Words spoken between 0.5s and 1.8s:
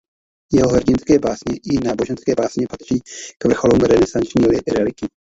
Jeho hrdinské básně i